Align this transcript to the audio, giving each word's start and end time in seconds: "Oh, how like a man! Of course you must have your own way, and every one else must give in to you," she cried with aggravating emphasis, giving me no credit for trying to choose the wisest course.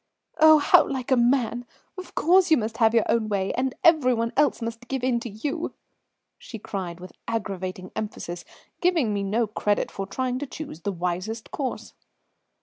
"Oh, 0.39 0.57
how 0.57 0.87
like 0.89 1.11
a 1.11 1.15
man! 1.15 1.63
Of 1.95 2.15
course 2.15 2.49
you 2.49 2.57
must 2.57 2.77
have 2.77 2.95
your 2.95 3.03
own 3.07 3.29
way, 3.29 3.53
and 3.53 3.75
every 3.83 4.15
one 4.15 4.33
else 4.35 4.59
must 4.59 4.87
give 4.87 5.03
in 5.03 5.19
to 5.19 5.29
you," 5.29 5.75
she 6.39 6.57
cried 6.57 6.99
with 6.99 7.11
aggravating 7.27 7.91
emphasis, 7.95 8.43
giving 8.81 9.13
me 9.13 9.21
no 9.21 9.45
credit 9.45 9.91
for 9.91 10.07
trying 10.07 10.39
to 10.39 10.47
choose 10.47 10.79
the 10.81 10.91
wisest 10.91 11.51
course. 11.51 11.93